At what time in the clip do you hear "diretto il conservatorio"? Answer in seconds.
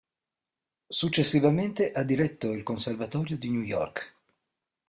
2.01-3.37